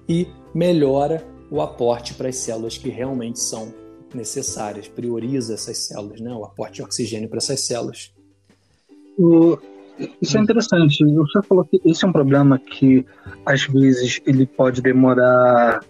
e 0.07 0.29
melhora 0.55 1.27
o 1.51 1.63
aporte 1.63 2.13
para 2.13 2.29
as 2.29 2.37
células 2.37 2.77
que 2.77 2.91
realmente 2.91 3.41
são 3.41 3.73
necessárias, 4.15 4.87
prioriza 4.87 5.55
essas 5.55 5.79
células, 5.79 6.21
né? 6.21 6.31
o 6.35 6.45
aporte 6.45 6.75
de 6.75 6.83
oxigênio 6.83 7.29
para 7.29 7.39
essas 7.39 7.61
células. 7.61 8.13
O, 9.19 9.57
isso 10.21 10.37
é 10.37 10.43
interessante. 10.43 11.03
O 11.03 11.27
senhor 11.27 11.45
falou 11.49 11.65
que 11.65 11.81
esse 11.87 12.05
é 12.05 12.09
um 12.09 12.13
problema 12.13 12.59
que 12.59 13.07
às 13.47 13.65
vezes 13.65 14.21
ele 14.27 14.45
pode 14.45 14.83
demorar 14.83 15.83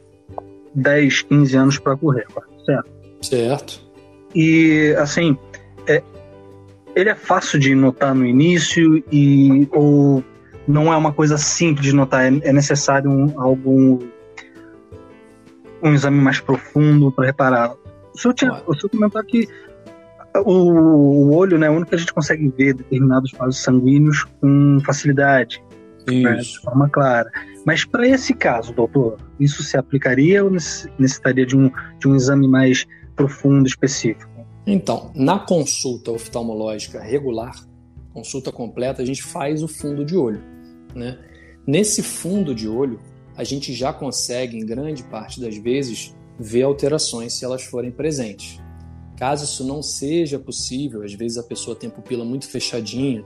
10, 0.76 1.22
15 1.22 1.56
anos 1.56 1.78
para 1.78 1.94
ocorrer, 1.94 2.26
certo? 2.64 2.90
Certo. 3.20 3.82
E, 4.32 4.94
assim, 4.96 5.36
ele 6.94 7.10
é 7.10 7.14
fácil 7.14 7.58
de 7.58 7.74
notar 7.74 8.14
no 8.14 8.24
início 8.24 9.02
e 9.10 9.68
ou 9.72 10.22
não 10.66 10.92
é 10.92 10.96
uma 10.96 11.12
coisa 11.12 11.36
simples 11.36 11.86
de 11.86 11.94
notar, 11.94 12.24
é, 12.24 12.40
é 12.42 12.52
necessário 12.52 13.10
um, 13.10 13.38
algum 13.40 13.98
um 15.82 15.92
exame 15.92 16.18
mais 16.18 16.40
profundo 16.40 17.12
para 17.12 17.26
reparar. 17.26 17.74
O 18.14 18.18
senhor, 18.18 18.34
tinha, 18.34 18.62
o 18.66 18.74
senhor 18.74 18.88
comentou 18.88 19.22
que 19.24 19.46
o, 20.36 20.50
o, 20.50 21.34
olho 21.34 21.58
né, 21.58 21.66
é 21.66 21.70
o 21.70 21.74
único 21.74 21.90
que 21.90 21.94
a 21.96 21.98
gente 21.98 22.12
consegue 22.12 22.48
ver 22.56 22.74
determinados 22.74 23.30
vasos 23.32 23.62
sanguíneos 23.62 24.24
com 24.40 24.78
facilidade, 24.84 25.62
né, 26.08 26.36
de 26.36 26.58
forma 26.60 26.88
clara. 26.88 27.30
Mas 27.66 27.84
para 27.84 28.08
esse 28.08 28.32
caso, 28.32 28.72
doutor, 28.72 29.18
isso 29.38 29.62
se 29.62 29.76
aplicaria 29.76 30.42
ou 30.42 30.50
necessitaria 30.50 31.44
de 31.44 31.56
um, 31.56 31.70
de 31.98 32.08
um 32.08 32.16
exame 32.16 32.48
mais 32.48 32.86
profundo, 33.14 33.66
específico? 33.66 34.33
Então, 34.66 35.11
na 35.14 35.38
consulta 35.38 36.11
oftalmológica 36.11 37.00
regular, 37.00 37.54
consulta 38.12 38.50
completa, 38.50 39.02
a 39.02 39.04
gente 39.04 39.23
faz 39.23 39.62
o 39.62 39.68
fundo 39.68 40.04
de 40.04 40.16
olho. 40.16 40.42
Né? 40.94 41.18
Nesse 41.66 42.02
fundo 42.02 42.54
de 42.54 42.68
olho, 42.68 42.99
a 43.37 43.44
gente 43.44 43.73
já 43.75 43.92
consegue, 43.92 44.56
em 44.56 44.64
grande 44.64 45.02
parte 45.02 45.40
das 45.40 45.56
vezes, 45.56 46.14
ver 46.38 46.62
alterações 46.62 47.35
se 47.35 47.44
elas 47.44 47.62
forem 47.62 47.90
presentes. 47.90 48.61
Caso 49.16 49.44
isso 49.44 49.64
não 49.64 49.83
seja 49.83 50.38
possível, 50.38 51.02
às 51.02 51.12
vezes 51.12 51.38
a 51.38 51.42
pessoa 51.42 51.76
tem 51.76 51.90
pupila 51.90 52.25
muito 52.25 52.49
fechadinha, 52.49 53.25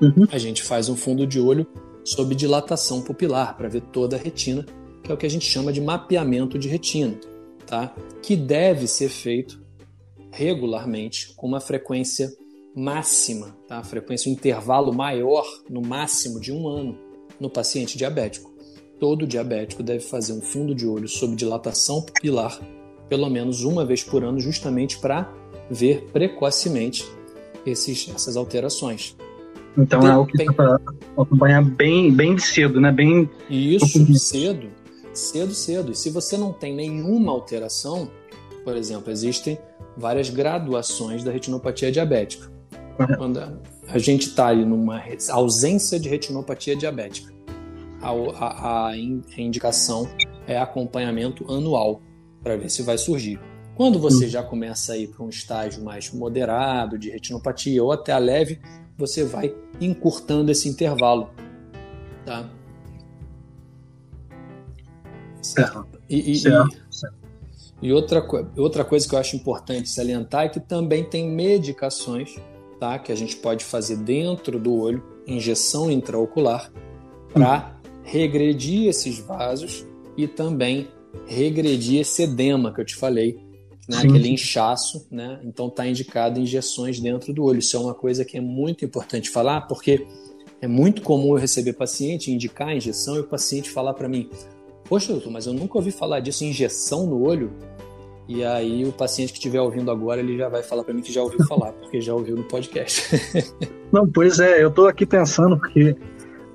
uhum. 0.00 0.26
a 0.30 0.38
gente 0.38 0.62
faz 0.62 0.88
um 0.88 0.96
fundo 0.96 1.26
de 1.26 1.40
olho 1.40 1.66
sob 2.04 2.34
dilatação 2.34 3.02
pupilar 3.02 3.56
para 3.56 3.68
ver 3.68 3.82
toda 3.82 4.16
a 4.16 4.18
retina, 4.18 4.64
que 5.02 5.10
é 5.10 5.14
o 5.14 5.18
que 5.18 5.26
a 5.26 5.30
gente 5.30 5.44
chama 5.44 5.72
de 5.72 5.80
mapeamento 5.80 6.58
de 6.58 6.68
retina 6.68 7.18
tá? 7.66 7.92
que 8.22 8.36
deve 8.36 8.86
ser 8.86 9.08
feito 9.08 9.60
regularmente 10.36 11.34
com 11.34 11.46
uma 11.46 11.60
frequência 11.60 12.30
máxima, 12.74 13.56
tá? 13.66 13.82
frequência, 13.82 14.30
um 14.30 14.34
intervalo 14.34 14.92
maior, 14.92 15.46
no 15.68 15.80
máximo 15.80 16.38
de 16.38 16.52
um 16.52 16.68
ano, 16.68 16.98
no 17.40 17.48
paciente 17.48 17.96
diabético. 17.96 18.54
Todo 19.00 19.26
diabético 19.26 19.82
deve 19.82 20.00
fazer 20.00 20.34
um 20.34 20.42
fundo 20.42 20.74
de 20.74 20.86
olho 20.86 21.08
sob 21.08 21.34
dilatação 21.34 22.02
pupilar 22.02 22.60
pelo 23.08 23.30
menos 23.30 23.62
uma 23.62 23.84
vez 23.84 24.02
por 24.02 24.24
ano, 24.24 24.40
justamente 24.40 24.98
para 24.98 25.32
ver 25.70 26.08
precocemente 26.12 27.04
esses, 27.64 28.10
essas 28.12 28.36
alterações. 28.36 29.16
Então 29.78 30.00
é 30.06 30.16
o 30.16 30.26
que 30.26 30.44
para 30.52 30.80
acompanhar 31.16 31.62
bem, 31.62 32.12
bem 32.12 32.36
cedo, 32.36 32.80
né? 32.80 32.90
Bem 32.90 33.30
isso 33.48 34.04
cedo 34.18 34.68
cedo, 35.16 35.54
cedo. 35.54 35.92
E 35.92 35.94
se 35.94 36.10
você 36.10 36.36
não 36.36 36.52
tem 36.52 36.74
nenhuma 36.74 37.32
alteração, 37.32 38.10
por 38.66 38.76
exemplo, 38.76 39.12
existem 39.12 39.56
várias 39.96 40.28
graduações 40.28 41.22
da 41.22 41.30
retinopatia 41.30 41.92
diabética. 41.92 42.50
Uhum. 42.98 43.16
Quando 43.16 43.60
a 43.86 43.96
gente 43.96 44.26
está 44.26 44.48
aí 44.48 44.64
numa 44.64 45.00
ausência 45.30 46.00
de 46.00 46.08
retinopatia 46.08 46.74
diabética, 46.74 47.32
a, 48.02 48.10
a, 48.10 48.88
a 48.88 48.96
indicação 49.38 50.08
é 50.48 50.58
acompanhamento 50.58 51.48
anual 51.48 52.02
para 52.42 52.56
ver 52.56 52.68
se 52.68 52.82
vai 52.82 52.98
surgir. 52.98 53.38
Quando 53.76 54.00
você 54.00 54.24
uhum. 54.24 54.30
já 54.30 54.42
começa 54.42 54.94
a 54.94 54.96
ir 54.96 55.10
para 55.10 55.24
um 55.24 55.28
estágio 55.28 55.84
mais 55.84 56.10
moderado 56.10 56.98
de 56.98 57.08
retinopatia 57.08 57.84
ou 57.84 57.92
até 57.92 58.10
a 58.10 58.18
leve, 58.18 58.60
você 58.98 59.22
vai 59.22 59.54
encurtando 59.80 60.50
esse 60.50 60.68
intervalo. 60.68 61.30
Tá? 62.24 62.50
Certo. 65.40 65.86
E, 66.08 66.32
e, 66.32 66.36
certo. 66.36 66.74
e, 66.74 67.25
e 67.82 67.92
outra, 67.92 68.26
outra 68.56 68.84
coisa 68.84 69.08
que 69.08 69.14
eu 69.14 69.18
acho 69.18 69.36
importante 69.36 69.88
salientar 69.88 70.46
é 70.46 70.48
que 70.48 70.60
também 70.60 71.04
tem 71.04 71.28
medicações 71.28 72.36
tá, 72.80 72.98
que 72.98 73.12
a 73.12 73.14
gente 73.14 73.36
pode 73.36 73.64
fazer 73.64 73.96
dentro 73.96 74.58
do 74.58 74.74
olho, 74.74 75.02
injeção 75.26 75.90
intraocular, 75.90 76.70
para 77.32 77.58
hum. 77.84 77.90
regredir 78.02 78.88
esses 78.88 79.18
vasos 79.18 79.86
e 80.16 80.26
também 80.26 80.88
regredir 81.26 82.00
esse 82.00 82.22
edema 82.22 82.72
que 82.72 82.80
eu 82.80 82.84
te 82.84 82.94
falei, 82.94 83.38
né, 83.88 83.98
aquele 83.98 84.28
inchaço, 84.28 85.06
né? 85.10 85.40
Então 85.44 85.68
está 85.68 85.86
indicado 85.86 86.40
injeções 86.40 86.98
dentro 86.98 87.32
do 87.32 87.44
olho. 87.44 87.60
Isso 87.60 87.76
é 87.76 87.80
uma 87.80 87.94
coisa 87.94 88.24
que 88.24 88.36
é 88.36 88.40
muito 88.40 88.84
importante 88.84 89.30
falar, 89.30 89.62
porque 89.62 90.06
é 90.60 90.66
muito 90.66 91.02
comum 91.02 91.34
eu 91.34 91.40
receber 91.40 91.74
paciente 91.74 92.30
indicar 92.30 92.68
a 92.68 92.74
injeção 92.74 93.16
e 93.16 93.20
o 93.20 93.24
paciente 93.24 93.70
falar 93.70 93.94
para 93.94 94.08
mim: 94.08 94.28
Poxa, 94.88 95.12
doutor, 95.12 95.30
mas 95.30 95.46
eu 95.46 95.52
nunca 95.52 95.78
ouvi 95.78 95.90
falar 95.90 96.20
disso, 96.20 96.44
injeção 96.44 97.06
no 97.06 97.22
olho. 97.22 97.50
E 98.28 98.44
aí 98.44 98.84
o 98.84 98.92
paciente 98.92 99.32
que 99.32 99.38
estiver 99.38 99.60
ouvindo 99.60 99.90
agora, 99.90 100.20
ele 100.20 100.36
já 100.36 100.48
vai 100.48 100.62
falar 100.62 100.82
para 100.82 100.92
mim 100.92 101.00
que 101.00 101.12
já 101.12 101.22
ouviu 101.22 101.44
falar, 101.46 101.72
porque 101.72 102.00
já 102.00 102.12
ouviu 102.12 102.36
no 102.36 102.42
podcast. 102.44 103.10
Não, 103.92 104.08
pois 104.08 104.40
é, 104.40 104.62
eu 104.62 104.68
estou 104.68 104.88
aqui 104.88 105.06
pensando 105.06 105.56
porque, 105.56 105.96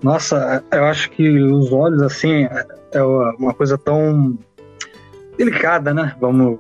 nossa, 0.04 0.64
eu 0.72 0.84
acho 0.84 1.10
que 1.12 1.30
os 1.30 1.72
olhos, 1.72 2.02
assim, 2.02 2.48
é 2.92 3.02
uma 3.02 3.54
coisa 3.54 3.78
tão 3.78 4.38
delicada, 5.38 5.94
né? 5.94 6.16
Vamos 6.20 6.60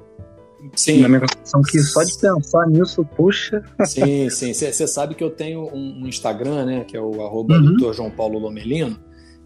Sim. 0.75 1.01
Na 1.01 1.07
minha 1.07 1.21
concepção, 1.21 1.61
que 1.63 1.79
só 1.79 2.03
de 2.03 2.17
pensar 2.17 2.67
nisso, 2.67 3.03
puxa. 3.15 3.63
Sim, 3.85 4.29
sim. 4.29 4.53
Você 4.53 4.87
sabe 4.87 5.15
que 5.15 5.23
eu 5.23 5.29
tenho 5.29 5.69
um, 5.73 6.07
Instagram, 6.07 6.65
né? 6.65 6.83
Que 6.83 6.95
é 6.95 7.01
o 7.01 7.25
arroba 7.25 7.55
uhum. 7.55 7.75
Dr. 7.75 7.93
João 7.93 8.11
Paulo 8.11 8.39
Lomelino. 8.39 8.97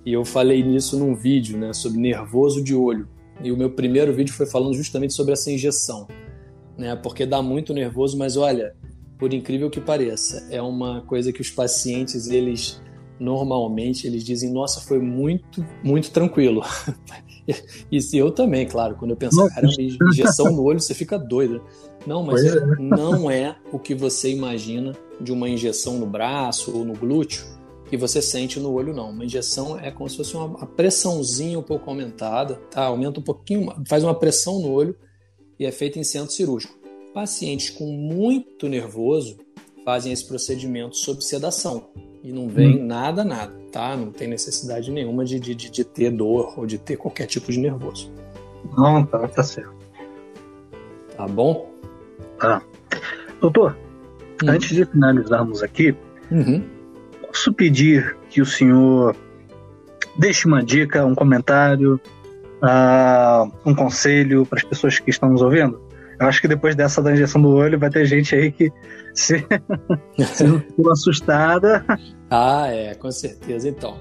E 0.05 0.13
eu 0.13 0.23
falei 0.23 0.63
nisso 0.63 0.99
num 0.99 1.15
vídeo, 1.15 1.57
né, 1.57 1.73
sobre 1.73 1.99
nervoso 1.99 2.63
de 2.63 2.75
olho. 2.75 3.07
E 3.43 3.51
o 3.51 3.57
meu 3.57 3.71
primeiro 3.71 4.13
vídeo 4.13 4.33
foi 4.33 4.45
falando 4.45 4.73
justamente 4.73 5.13
sobre 5.13 5.33
essa 5.33 5.51
injeção, 5.51 6.07
né? 6.77 6.95
Porque 6.95 7.25
dá 7.25 7.41
muito 7.41 7.73
nervoso, 7.73 8.17
mas 8.17 8.37
olha, 8.37 8.75
por 9.17 9.33
incrível 9.33 9.69
que 9.69 9.81
pareça, 9.81 10.47
é 10.49 10.61
uma 10.61 11.01
coisa 11.01 11.33
que 11.33 11.41
os 11.41 11.49
pacientes 11.49 12.29
eles 12.29 12.81
normalmente 13.19 14.07
eles 14.07 14.23
dizem: 14.23 14.53
"Nossa, 14.53 14.79
foi 14.79 14.99
muito, 14.99 15.65
muito 15.83 16.11
tranquilo". 16.11 16.61
e 17.91 18.01
se 18.01 18.17
eu 18.17 18.31
também, 18.31 18.65
claro, 18.65 18.95
quando 18.95 19.11
eu 19.11 19.17
penso, 19.17 19.45
cara, 19.49 19.67
injeção 20.09 20.51
no 20.51 20.63
olho, 20.63 20.79
você 20.79 20.93
fica 20.93 21.17
doido. 21.17 21.61
Não, 22.07 22.23
mas 22.23 22.45
é. 22.45 22.65
não 22.77 23.29
é 23.29 23.57
o 23.71 23.79
que 23.79 23.93
você 23.93 24.31
imagina 24.31 24.93
de 25.19 25.33
uma 25.33 25.49
injeção 25.49 25.97
no 25.97 26.05
braço 26.05 26.75
ou 26.75 26.85
no 26.85 26.93
glúteo 26.93 27.54
que 27.89 27.97
você 27.97 28.21
sente 28.21 28.59
no 28.59 28.71
olho, 28.71 28.93
não. 28.93 29.11
Uma 29.11 29.25
injeção 29.25 29.79
é 29.79 29.91
como 29.91 30.09
se 30.09 30.17
fosse 30.17 30.35
uma 30.35 30.65
pressãozinha 30.65 31.59
um 31.59 31.63
pouco 31.63 31.89
aumentada, 31.89 32.55
tá? 32.71 32.85
Aumenta 32.85 33.19
um 33.19 33.23
pouquinho, 33.23 33.71
faz 33.87 34.03
uma 34.03 34.15
pressão 34.15 34.59
no 34.59 34.71
olho 34.71 34.95
e 35.59 35.65
é 35.65 35.71
feita 35.71 35.99
em 35.99 36.03
centro 36.03 36.31
cirúrgico. 36.31 36.75
Pacientes 37.13 37.69
com 37.69 37.85
muito 37.85 38.67
nervoso 38.67 39.37
fazem 39.83 40.11
esse 40.11 40.25
procedimento 40.25 40.97
sob 40.97 41.23
sedação 41.23 41.89
e 42.23 42.31
não 42.31 42.49
vem 42.49 42.81
hum. 42.81 42.85
nada, 42.85 43.23
nada, 43.23 43.53
tá? 43.71 43.95
Não 43.95 44.11
tem 44.11 44.27
necessidade 44.27 44.91
nenhuma 44.91 45.23
de, 45.23 45.39
de, 45.39 45.53
de, 45.53 45.83
ter 45.83 46.09
dor 46.11 46.57
ou 46.57 46.65
de 46.65 46.77
ter 46.77 46.97
qualquer 46.97 47.27
tipo 47.27 47.51
de 47.51 47.59
nervoso. 47.59 48.11
Não, 48.75 49.05
tá, 49.05 49.27
tá 49.27 49.43
certo. 49.43 49.73
Tá 51.15 51.27
bom? 51.27 51.69
Tá. 52.39 52.63
Doutor, 53.39 53.77
hum. 54.43 54.49
antes 54.49 54.75
de 54.75 54.85
finalizarmos 54.85 55.61
aqui, 55.61 55.95
uhum 56.31 56.74
posso 57.45 57.53
pedir 57.53 58.17
que 58.29 58.41
o 58.41 58.45
senhor 58.45 59.15
deixe 60.17 60.47
uma 60.47 60.63
dica, 60.63 61.05
um 61.05 61.13
comentário, 61.13 62.01
uh, 62.55 63.51
um 63.63 63.75
conselho 63.75 64.47
para 64.47 64.57
as 64.57 64.63
pessoas 64.63 64.97
que 64.97 65.11
estão 65.11 65.29
nos 65.29 65.43
ouvindo. 65.43 65.79
Eu 66.19 66.25
acho 66.27 66.41
que 66.41 66.47
depois 66.47 66.75
dessa 66.75 67.03
da 67.03 67.13
injeção 67.13 67.39
do 67.39 67.49
olho 67.49 67.77
vai 67.77 67.89
ter 67.89 68.05
gente 68.05 68.33
aí 68.33 68.51
que 68.51 68.71
se, 69.13 69.45
se 70.17 70.59
ficou 70.59 70.91
assustada. 70.91 71.85
Ah, 72.27 72.67
é, 72.67 72.95
com 72.95 73.11
certeza. 73.11 73.69
Então, 73.69 73.99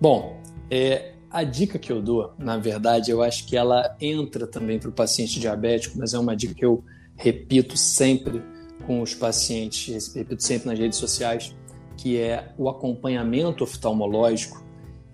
bom, 0.00 0.40
é, 0.70 1.14
a 1.28 1.42
dica 1.42 1.76
que 1.76 1.90
eu 1.90 2.00
dou, 2.00 2.32
na 2.38 2.56
verdade, 2.56 3.10
eu 3.10 3.20
acho 3.20 3.44
que 3.46 3.56
ela 3.56 3.96
entra 4.00 4.46
também 4.46 4.78
para 4.78 4.88
o 4.88 4.92
paciente 4.92 5.40
diabético, 5.40 5.98
mas 5.98 6.14
é 6.14 6.18
uma 6.20 6.36
dica 6.36 6.54
que 6.54 6.64
eu 6.64 6.84
repito 7.16 7.76
sempre 7.76 8.40
com 8.86 9.02
os 9.02 9.12
pacientes, 9.12 10.14
repito 10.14 10.40
sempre 10.40 10.68
nas 10.68 10.78
redes 10.78 10.98
sociais, 10.98 11.52
que 11.98 12.16
é 12.16 12.54
o 12.56 12.68
acompanhamento 12.68 13.64
oftalmológico. 13.64 14.64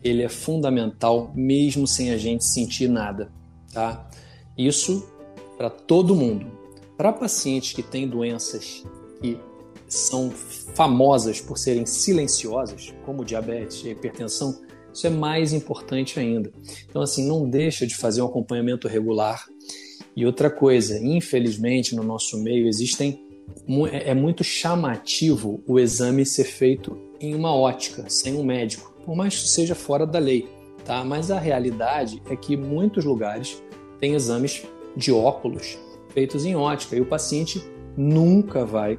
Ele 0.02 0.22
é 0.22 0.28
fundamental 0.28 1.32
mesmo 1.34 1.86
sem 1.86 2.10
a 2.10 2.18
gente 2.18 2.44
sentir 2.44 2.88
nada, 2.88 3.32
tá? 3.72 4.08
Isso 4.56 5.08
para 5.56 5.70
todo 5.70 6.14
mundo. 6.14 6.46
Para 6.96 7.12
pacientes 7.12 7.72
que 7.72 7.82
têm 7.82 8.06
doenças 8.06 8.84
que 9.20 9.40
são 9.88 10.30
famosas 10.30 11.40
por 11.40 11.58
serem 11.58 11.86
silenciosas, 11.86 12.92
como 13.04 13.24
diabetes 13.24 13.82
e 13.84 13.90
hipertensão, 13.90 14.60
isso 14.92 15.06
é 15.06 15.10
mais 15.10 15.52
importante 15.52 16.20
ainda. 16.20 16.52
Então, 16.88 17.02
assim, 17.02 17.26
não 17.26 17.48
deixa 17.48 17.86
de 17.86 17.96
fazer 17.96 18.22
um 18.22 18.26
acompanhamento 18.26 18.86
regular. 18.86 19.44
E 20.14 20.24
outra 20.24 20.48
coisa, 20.48 20.98
infelizmente, 20.98 21.96
no 21.96 22.04
nosso 22.04 22.38
meio 22.38 22.68
existem 22.68 23.23
é, 23.90 24.10
é 24.10 24.14
muito 24.14 24.44
chamativo 24.44 25.62
o 25.66 25.78
exame 25.78 26.24
ser 26.24 26.44
feito 26.44 26.98
em 27.20 27.34
uma 27.34 27.54
ótica, 27.54 28.08
sem 28.08 28.34
um 28.34 28.44
médico, 28.44 28.94
por 29.04 29.16
mais 29.16 29.36
que 29.36 29.48
seja 29.48 29.74
fora 29.74 30.06
da 30.06 30.18
lei, 30.18 30.48
tá? 30.84 31.04
Mas 31.04 31.30
a 31.30 31.38
realidade 31.38 32.22
é 32.28 32.36
que 32.36 32.56
muitos 32.56 33.04
lugares 33.04 33.62
têm 33.98 34.14
exames 34.14 34.62
de 34.96 35.12
óculos 35.12 35.78
feitos 36.10 36.44
em 36.44 36.54
ótica 36.54 36.96
e 36.96 37.00
o 37.00 37.06
paciente 37.06 37.62
nunca 37.96 38.64
vai 38.64 38.98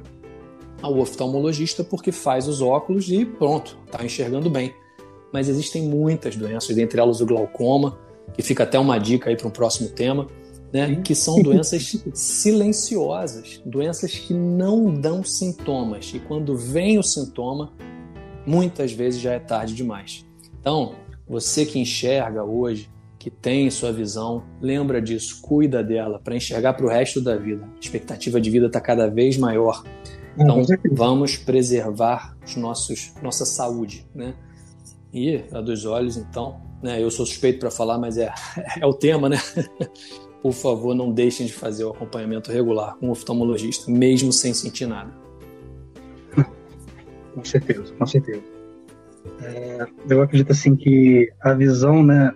ao 0.82 0.98
oftalmologista 0.98 1.82
porque 1.82 2.12
faz 2.12 2.46
os 2.46 2.60
óculos 2.60 3.08
e 3.08 3.24
pronto, 3.24 3.78
está 3.86 4.04
enxergando 4.04 4.50
bem. 4.50 4.74
Mas 5.32 5.48
existem 5.48 5.82
muitas 5.82 6.36
doenças, 6.36 6.74
dentre 6.74 7.00
elas 7.00 7.20
o 7.20 7.26
glaucoma, 7.26 7.98
que 8.34 8.42
fica 8.42 8.64
até 8.64 8.78
uma 8.78 8.98
dica 8.98 9.30
aí 9.30 9.36
para 9.36 9.48
um 9.48 9.50
próximo 9.50 9.88
tema, 9.88 10.26
né? 10.72 10.96
Que 10.96 11.14
são 11.14 11.40
doenças 11.42 12.02
silenciosas, 12.14 13.60
doenças 13.64 14.14
que 14.14 14.34
não 14.34 14.92
dão 14.92 15.22
sintomas 15.22 16.12
e 16.14 16.20
quando 16.20 16.56
vem 16.56 16.98
o 16.98 17.02
sintoma, 17.02 17.72
muitas 18.46 18.92
vezes 18.92 19.20
já 19.20 19.32
é 19.32 19.38
tarde 19.38 19.74
demais. 19.74 20.24
Então, 20.60 20.94
você 21.28 21.64
que 21.66 21.78
enxerga 21.78 22.44
hoje, 22.44 22.90
que 23.18 23.30
tem 23.30 23.68
sua 23.70 23.92
visão, 23.92 24.44
lembra 24.60 25.02
disso, 25.02 25.40
cuida 25.42 25.82
dela 25.82 26.20
para 26.22 26.36
enxergar 26.36 26.74
para 26.74 26.86
o 26.86 26.88
resto 26.88 27.20
da 27.20 27.36
vida. 27.36 27.64
A 27.64 27.80
expectativa 27.80 28.40
de 28.40 28.50
vida 28.50 28.66
está 28.66 28.80
cada 28.80 29.08
vez 29.08 29.36
maior. 29.36 29.82
Então, 30.38 30.62
vamos 30.92 31.36
preservar 31.36 32.36
os 32.44 32.56
nossos, 32.56 33.12
nossa 33.22 33.44
saúde, 33.44 34.06
né? 34.14 34.34
E 35.12 35.42
a 35.50 35.60
dos 35.60 35.86
olhos, 35.86 36.16
então, 36.16 36.60
né? 36.82 37.02
Eu 37.02 37.10
sou 37.10 37.24
suspeito 37.24 37.58
para 37.58 37.70
falar, 37.70 37.98
mas 37.98 38.18
é, 38.18 38.32
é 38.80 38.86
o 38.86 38.92
tema, 38.92 39.28
né? 39.28 39.38
Por 40.46 40.52
favor, 40.52 40.94
não 40.94 41.10
deixem 41.10 41.44
de 41.44 41.52
fazer 41.52 41.82
o 41.82 41.90
acompanhamento 41.90 42.52
regular 42.52 42.94
com 42.98 43.08
o 43.08 43.10
oftalmologista, 43.10 43.90
mesmo 43.90 44.32
sem 44.32 44.54
sentir 44.54 44.86
nada. 44.86 45.12
Com 47.34 47.44
certeza, 47.44 47.92
com 47.98 48.06
certeza. 48.06 48.44
É, 49.42 49.86
eu 50.08 50.22
acredito 50.22 50.52
assim 50.52 50.76
que 50.76 51.28
a 51.40 51.52
visão, 51.52 52.00
né, 52.00 52.32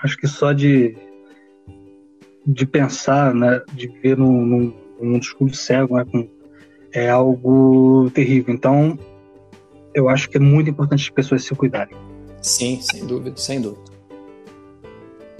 acho 0.00 0.16
que 0.16 0.28
só 0.28 0.52
de, 0.52 0.96
de 2.46 2.64
pensar, 2.66 3.34
né, 3.34 3.60
de 3.74 3.88
ver 3.88 4.16
num, 4.16 4.46
num, 4.46 4.74
num 5.00 5.18
escuro 5.18 5.52
cego, 5.52 5.96
né, 5.96 6.04
com, 6.04 6.28
é 6.92 7.10
algo 7.10 8.12
terrível. 8.14 8.54
Então, 8.54 8.96
eu 9.92 10.08
acho 10.08 10.30
que 10.30 10.36
é 10.36 10.40
muito 10.40 10.70
importante 10.70 11.02
as 11.02 11.10
pessoas 11.10 11.42
se 11.42 11.52
cuidarem. 11.52 11.96
Sim, 12.40 12.80
sem 12.80 13.04
dúvida, 13.04 13.36
sem 13.36 13.60
dúvida. 13.60 13.90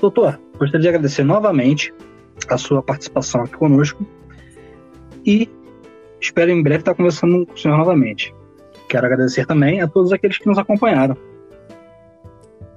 Doutor, 0.00 0.40
gostaria 0.62 0.82
de 0.82 0.88
agradecer 0.88 1.24
novamente 1.24 1.92
a 2.48 2.56
sua 2.56 2.82
participação 2.82 3.42
aqui 3.42 3.56
conosco 3.56 4.06
e 5.26 5.50
espero 6.20 6.50
em 6.50 6.62
breve 6.62 6.80
estar 6.80 6.94
conversando 6.94 7.44
com 7.44 7.52
o 7.52 7.58
senhor 7.58 7.76
novamente. 7.76 8.32
Quero 8.88 9.06
agradecer 9.06 9.44
também 9.44 9.80
a 9.80 9.88
todos 9.88 10.12
aqueles 10.12 10.38
que 10.38 10.46
nos 10.46 10.58
acompanharam. 10.58 11.16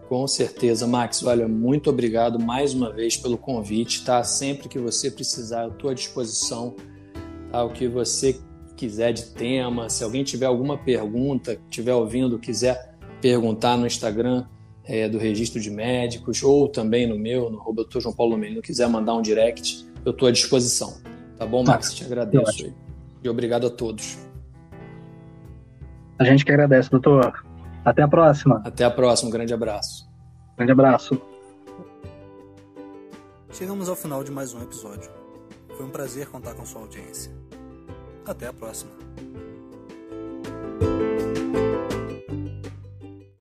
Com 0.09 0.27
certeza, 0.27 0.87
Max. 0.87 1.23
Olha, 1.23 1.47
muito 1.47 1.89
obrigado 1.89 2.39
mais 2.39 2.73
uma 2.73 2.91
vez 2.91 3.17
pelo 3.17 3.37
convite, 3.37 4.03
tá? 4.05 4.23
Sempre 4.23 4.67
que 4.67 4.79
você 4.79 5.11
precisar, 5.11 5.63
eu 5.63 5.71
estou 5.71 5.89
à 5.89 5.93
disposição. 5.93 6.75
Tá? 7.51 7.63
O 7.63 7.69
que 7.69 7.87
você 7.87 8.39
quiser 8.75 9.13
de 9.13 9.25
tema, 9.27 9.89
se 9.89 10.03
alguém 10.03 10.23
tiver 10.23 10.45
alguma 10.45 10.77
pergunta, 10.77 11.59
estiver 11.69 11.93
ouvindo, 11.93 12.39
quiser 12.39 12.95
perguntar 13.21 13.77
no 13.77 13.87
Instagram 13.87 14.45
é, 14.87 15.09
do 15.09 15.17
Registro 15.17 15.59
de 15.59 15.69
Médicos 15.69 16.43
ou 16.43 16.67
também 16.67 17.07
no 17.07 17.17
meu, 17.17 17.49
no 17.49 17.73
Dr. 17.73 17.99
João 17.99 18.15
Paulo 18.15 18.37
Menino, 18.37 18.61
quiser 18.61 18.87
mandar 18.87 19.15
um 19.15 19.21
direct, 19.21 19.85
eu 20.05 20.11
estou 20.11 20.27
à 20.27 20.31
disposição. 20.31 20.95
Tá 21.37 21.45
bom, 21.45 21.63
Max? 21.63 21.93
Te 21.93 22.05
agradeço. 22.05 22.73
E 23.23 23.29
obrigado 23.29 23.67
a 23.67 23.69
todos. 23.69 24.17
A 26.17 26.23
gente 26.23 26.45
que 26.45 26.51
agradece, 26.51 26.89
doutor. 26.89 27.43
Até 27.83 28.01
a 28.01 28.07
próxima. 28.07 28.61
Até 28.63 28.85
a 28.85 28.91
próxima. 28.91 29.29
Um 29.29 29.31
grande 29.31 29.53
abraço. 29.53 30.07
Grande 30.55 30.71
abraço. 30.71 31.21
Chegamos 33.51 33.89
ao 33.89 33.95
final 33.95 34.23
de 34.23 34.31
mais 34.31 34.53
um 34.53 34.61
episódio. 34.61 35.09
Foi 35.75 35.85
um 35.85 35.89
prazer 35.89 36.27
contar 36.27 36.53
com 36.53 36.65
sua 36.65 36.81
audiência. 36.81 37.31
Até 38.25 38.47
a 38.47 38.53
próxima. 38.53 38.91